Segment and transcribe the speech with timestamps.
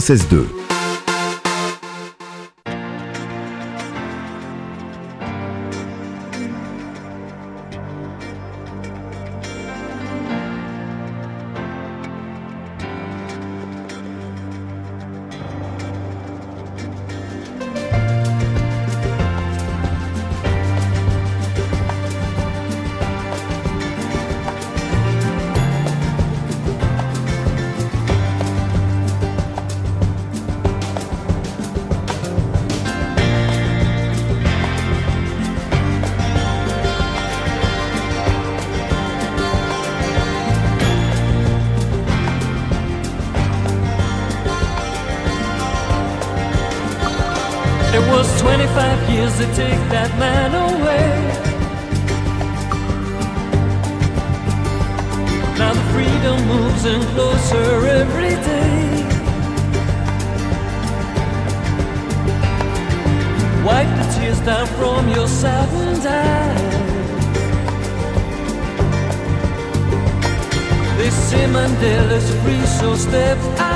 [0.00, 0.65] 96.2.
[49.36, 51.10] to take that man away.
[55.58, 59.04] Now the freedom moves in closer every day.
[63.66, 66.76] Wipe the tears down from your saddened eyes.
[70.96, 73.75] They say Mandela's free, so step outside.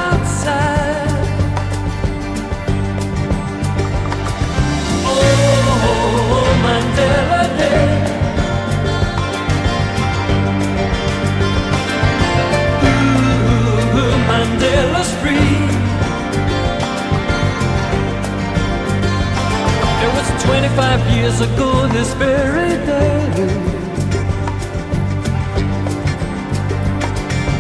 [20.51, 23.31] 25 years ago this very day.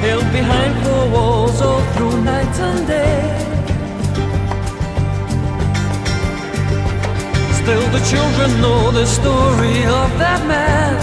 [0.00, 3.39] Held behind four walls all through night and day.
[7.70, 10.99] Still the children know the story of that man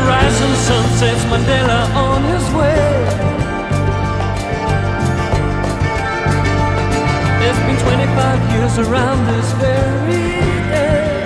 [0.00, 2.80] The rising sun sets Mandela on his way.
[7.46, 10.24] It's been 25 years around this very
[10.72, 11.20] day.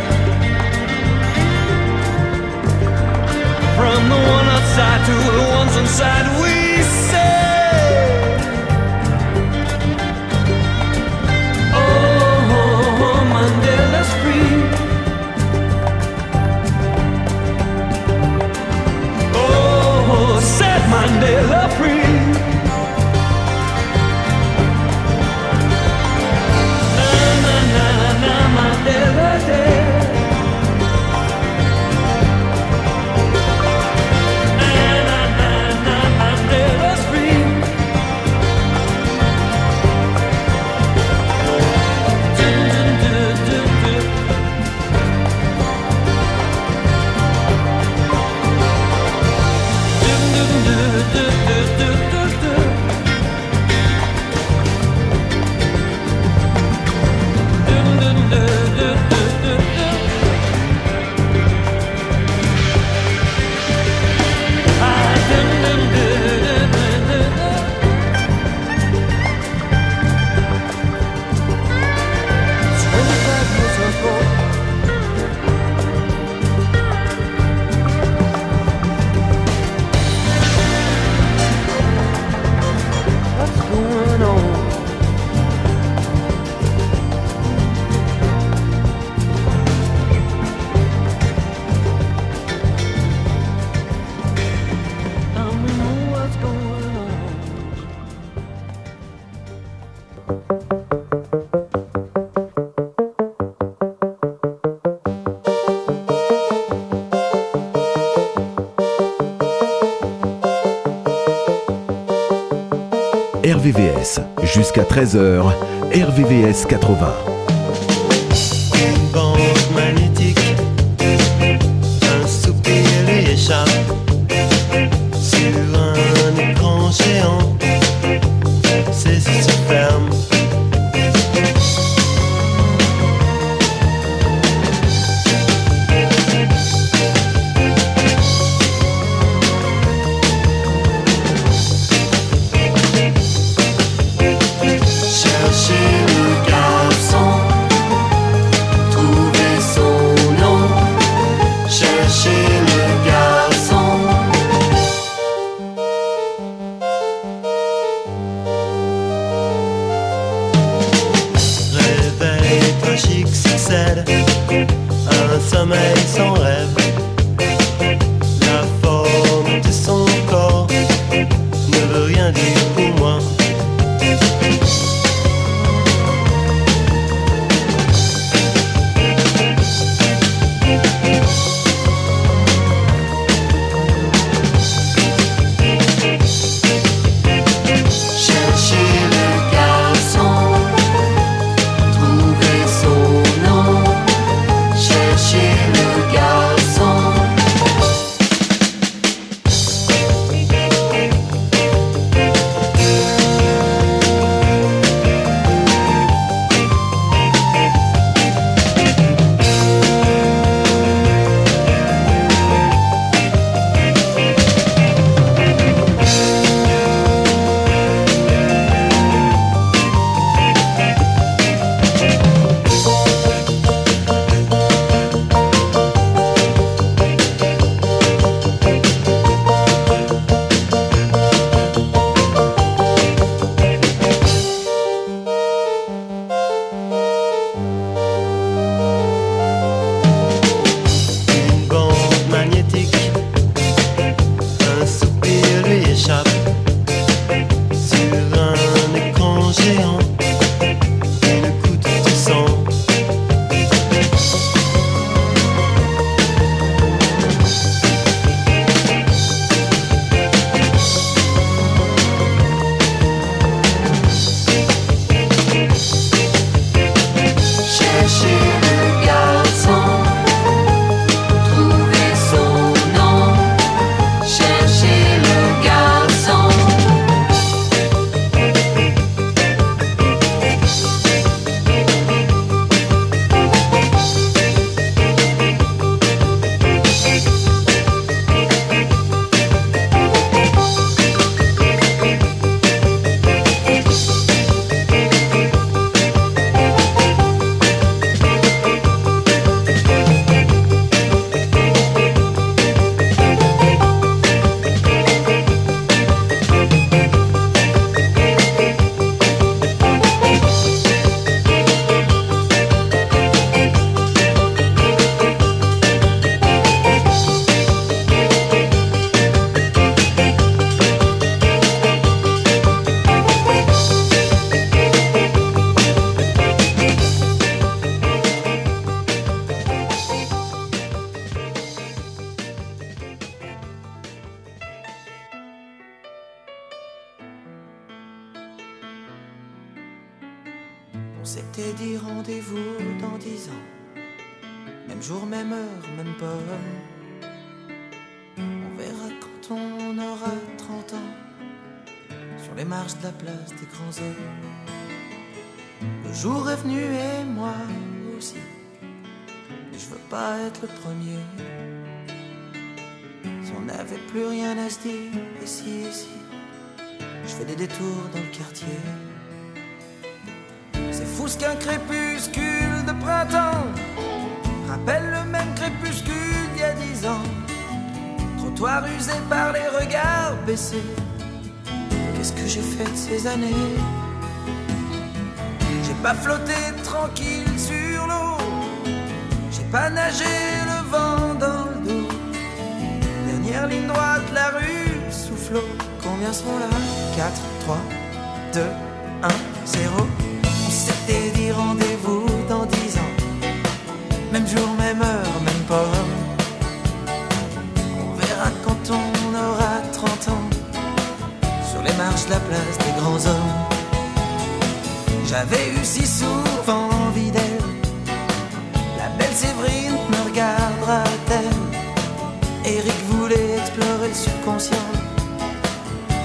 [3.76, 6.63] From the one outside to the ones inside, we
[114.74, 115.52] Jusqu'à 13h,
[115.92, 117.33] RVVS 80.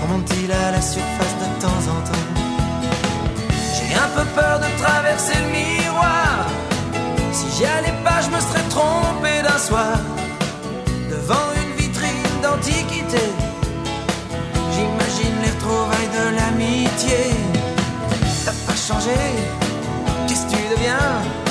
[0.01, 2.25] Remonte-t-il à la surface de temps en temps?
[3.73, 6.45] J'ai un peu peur de traverser le miroir.
[7.31, 9.97] Si j'y allais pas, je me serais trompé d'un soir.
[11.09, 13.23] Devant une vitrine d'antiquité.
[14.73, 17.21] J'imagine les retrouvailles de l'amitié.
[18.43, 19.17] T'as pas changé,
[20.27, 21.48] qu'est-ce que tu deviens?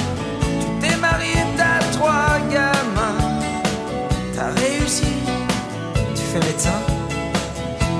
[6.41, 6.79] Médecin.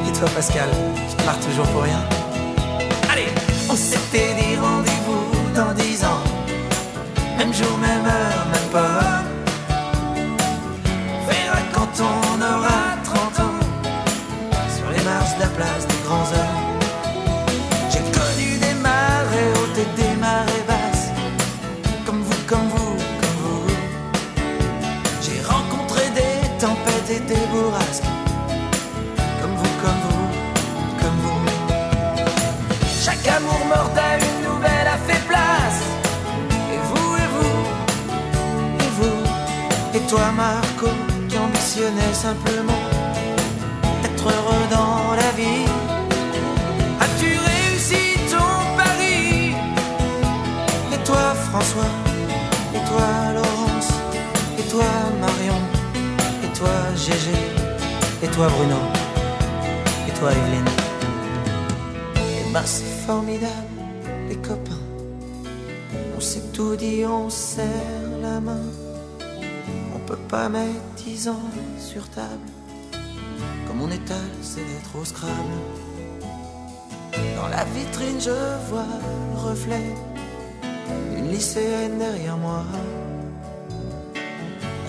[0.09, 0.69] Et toi, Pascal,
[1.09, 2.03] tu pars toujours pour rien.
[3.11, 3.29] Allez,
[3.69, 6.23] on s'était dit rendez-vous dans dix ans.
[7.39, 9.23] Même jour, même heure, même pas.
[11.15, 13.59] On verra quand on aura 30 ans.
[14.77, 16.48] Sur les marches de la place des grands hommes.
[42.13, 42.83] Simplement
[44.05, 45.67] être heureux dans la vie.
[47.01, 49.55] As-tu réussi ton pari?
[50.93, 51.93] Et toi, François?
[52.75, 53.91] Et toi, Laurence?
[54.59, 54.91] Et toi,
[55.21, 55.61] Marion?
[56.45, 57.39] Et toi, Gégé?
[58.23, 58.77] Et toi, Bruno?
[60.09, 60.71] Et toi, Evelyne?
[62.17, 63.53] Et ben, c'est formidable,
[64.29, 64.85] les copains.
[66.17, 67.65] On s'est tout dit, on serre
[68.21, 68.65] la main.
[69.95, 72.49] On peut pas mettre sur table.
[73.67, 75.33] Comme mon étal, c'est d'être au Scrabble.
[77.37, 78.31] Dans la vitrine, je
[78.69, 78.85] vois
[79.33, 79.95] le reflet
[81.11, 82.65] d'une lycéenne derrière moi.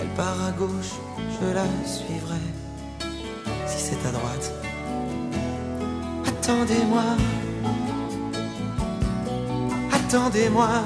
[0.00, 0.92] Elle part à gauche,
[1.40, 2.44] je la suivrai.
[3.66, 4.52] Si c'est à droite.
[6.26, 7.04] Attendez-moi.
[9.92, 10.84] Attendez-moi.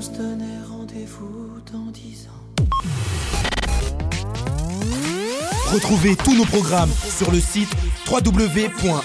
[0.00, 2.64] On se donnait rendez-vous dans dix ans.
[5.72, 7.68] Retrouvez tous nos programmes sur le site
[8.10, 9.00] www.rvvs.fr.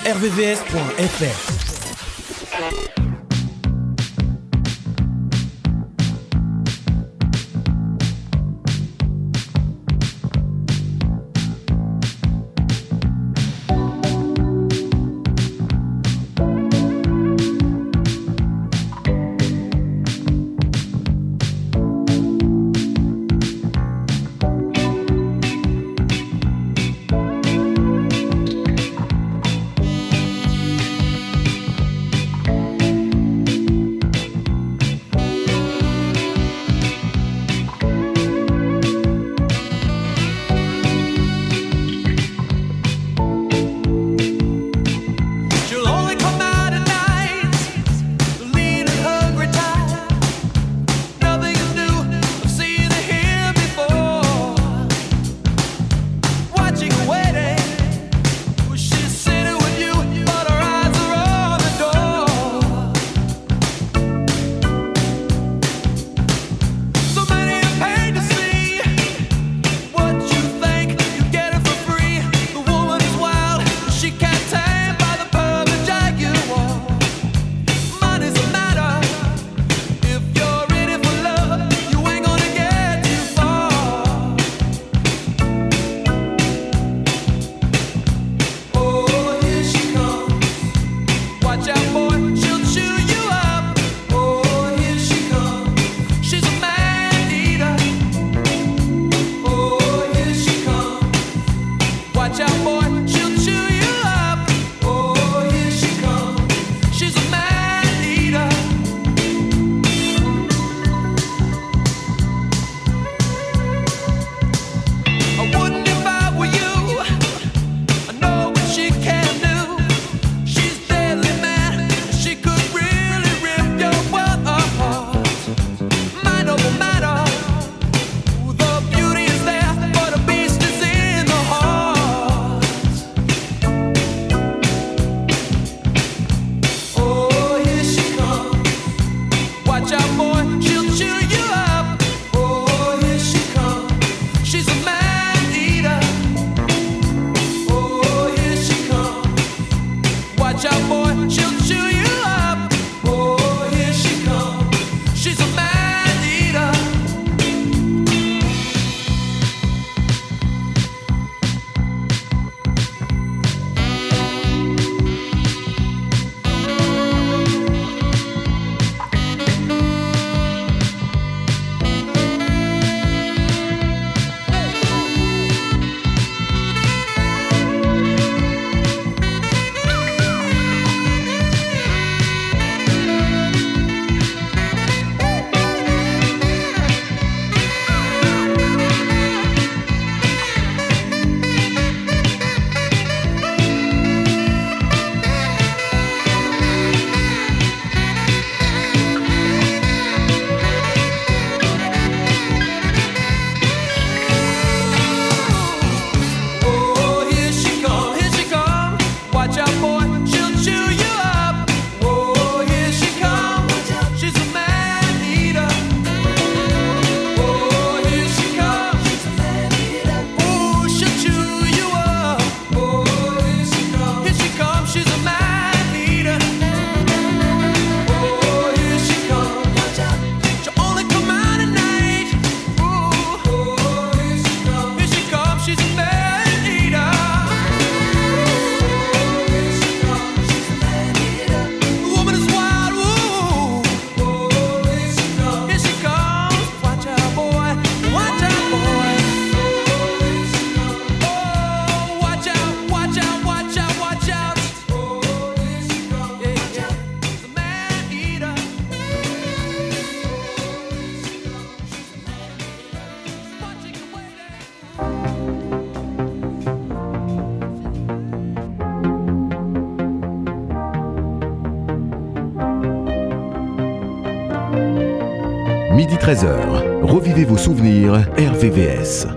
[279.06, 279.35] RVVS.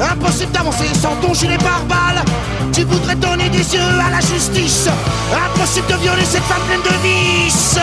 [0.00, 2.24] Impossible d'avancer sans ton gilet pare-balles.
[2.72, 4.88] Tu voudrais donner des yeux à la justice.
[5.32, 7.78] Impossible de violer cette femme pleine de vices.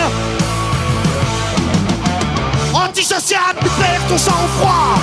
[2.74, 4.98] Antisocial, tu perds ton sang-froid.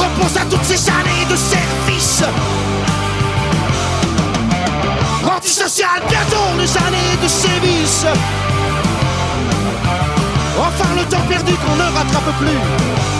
[0.00, 2.22] Repense à toutes ces années de service
[5.24, 8.06] Antisocial, bientôt les années de sévices
[10.58, 13.19] Enfin le temps perdu qu'on ne rattrape plus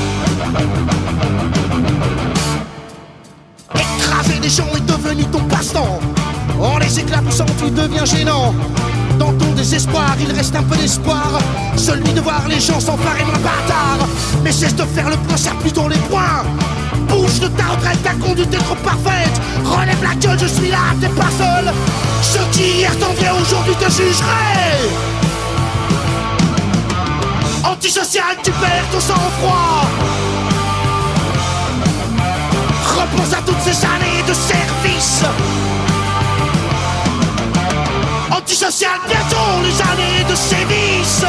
[3.74, 6.01] Écraser les gens est devenu ton passe-temps
[6.61, 8.55] En les éclaboussant tu deviens gênant
[9.18, 11.38] dans ton désespoir, il reste un peu d'espoir.
[11.76, 14.09] Celui de voir les gens s'emparer moins bâtard.
[14.42, 16.42] Mais cesse de faire le point, serre plutôt les poings.
[17.07, 19.38] Bouge de ta retraite, ta conduite est trop parfaite.
[19.62, 21.70] Relève la gueule, je suis là, t'es pas seul.
[22.22, 22.92] Ceux qui hier
[23.42, 24.88] aujourd'hui te jugeraient.
[27.64, 29.86] Antisocial, tu perds ton sang-froid.
[33.12, 35.22] Repense à toutes ces années de service.
[38.30, 41.24] Antisocial, bientôt les années de sévices.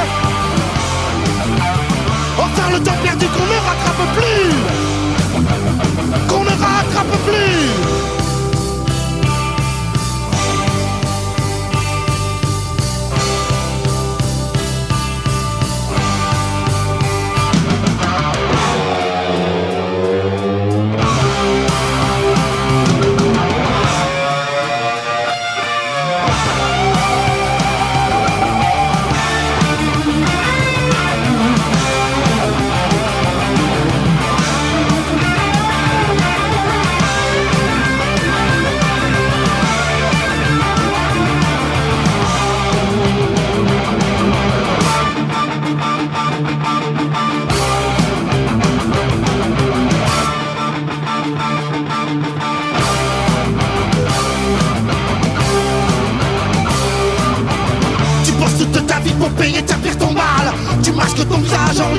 [2.37, 4.51] Enfin le temps perdu qu'on ne rattrape plus.
[6.27, 7.60] Qu'on ne rattrape plus.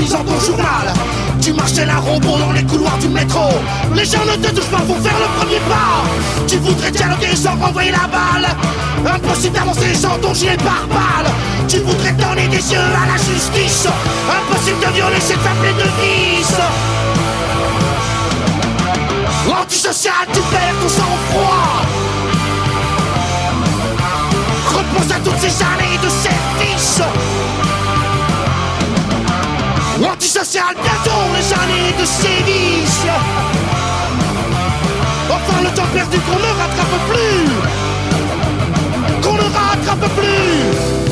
[0.02, 0.86] Lisant ton journal.
[1.40, 3.48] Tu tel un robot dans les couloirs du métro.
[3.94, 6.02] Les gens ne te touchent pas pour faire le premier pas.
[6.46, 8.48] Tu voudrais dialoguer sans renvoyer la balle.
[9.06, 11.32] Impossible d'avancer sans ton gilet pare-balles
[11.66, 13.86] Tu voudrais donner des yeux à la justice.
[14.38, 16.62] Impossible de violer cette femme pleine de vices.
[19.60, 21.82] Antisocial, tu perds ton sang-froid.
[24.74, 27.02] Repense à toutes ces années de service
[30.52, 33.06] Antisocial, bientôt les années de sévices.
[35.30, 37.48] Enfin le temps perdu Qu'on ne rattrape plus.
[39.22, 41.11] Qu'on ne rattrape plus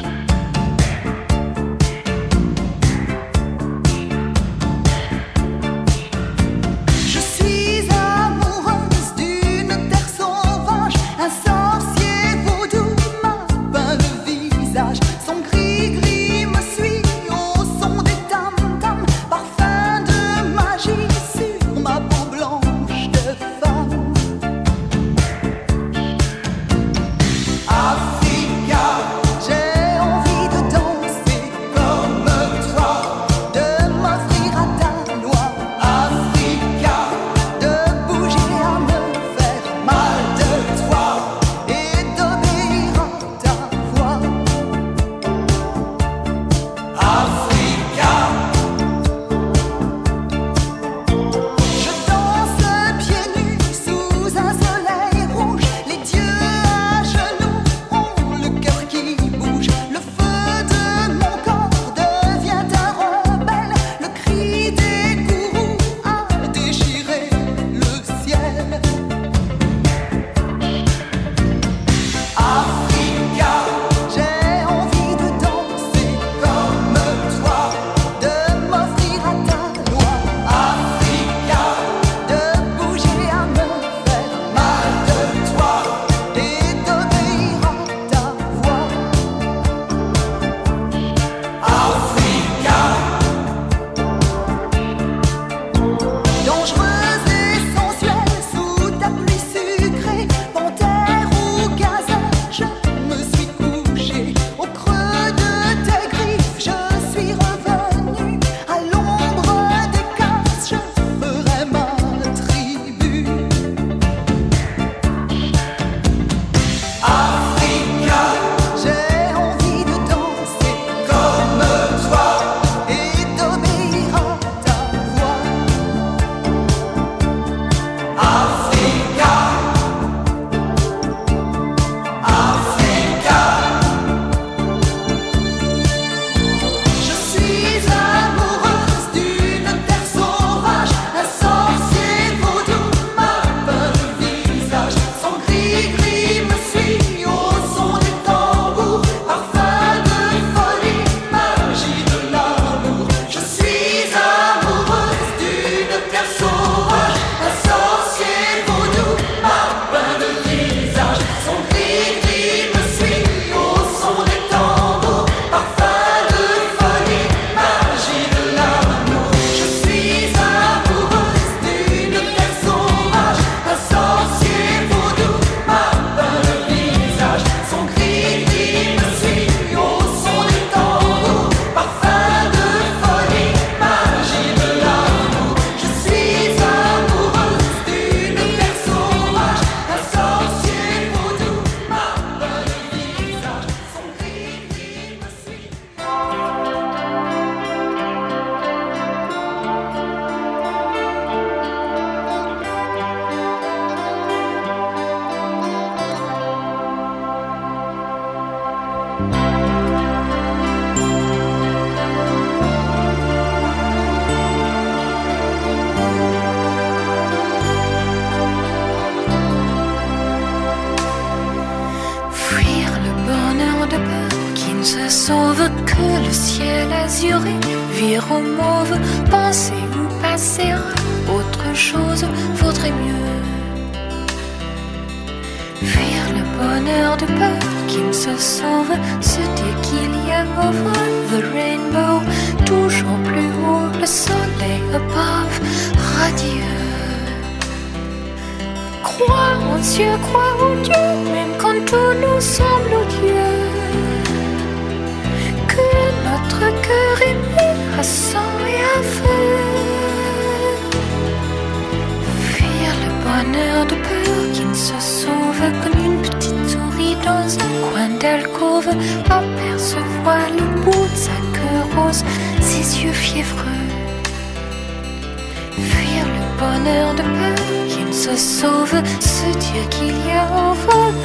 [275.89, 277.53] Fuir le bonheur de peu,
[277.87, 280.71] qu'il se sauve, ce Dieu qu'il y a en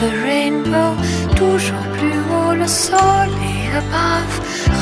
[0.00, 0.94] the rainbow,
[1.34, 4.36] toujours plus haut le sol et above,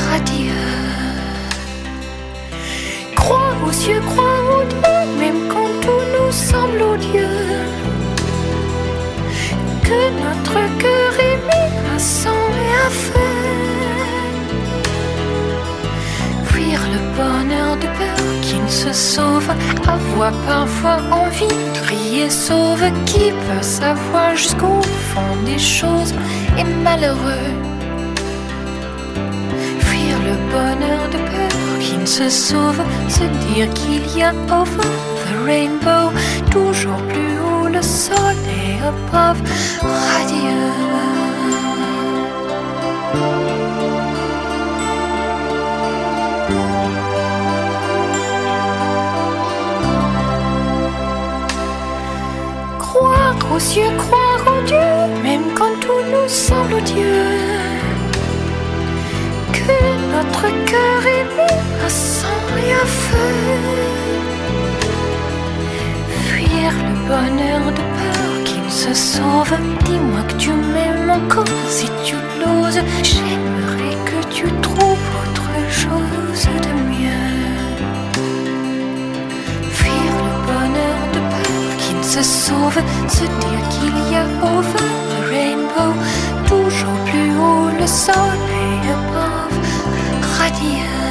[0.09, 0.75] radieux.
[3.15, 7.43] Crois aux cieux, crois aux dieux, même quand tout nous semble odieux.
[9.87, 13.74] Que notre cœur est mis à sang et à feu.
[18.85, 19.49] Se sauve,
[19.87, 26.13] avoir parfois envie de crier sauve, qui peut savoir jusqu'au fond des choses
[26.57, 27.51] est malheureux?
[29.79, 34.89] Fuir le bonheur de peur qui ne se sauve, se dire qu'il y a over
[35.23, 36.11] the rainbow,
[36.51, 39.41] toujours plus haut le soleil above,
[39.81, 41.24] radieux.
[53.55, 57.23] Aux croire en Dieu, même quand tout nous semble odieux.
[59.53, 59.77] Que
[60.15, 63.33] notre cœur est mis à sang et à feu.
[66.27, 69.53] Fuir le bonheur de peur qui ne se sauve.
[69.85, 72.81] Dis-moi que tu m'aimes encore si tu l'oses.
[73.03, 77.44] J'aimerais que tu trouves autre chose de mieux.
[82.15, 85.91] se sauve, se dire qu'il y a over the rainbow,
[86.47, 89.59] toujours plus haut le soleil above,
[90.39, 91.04] radieux.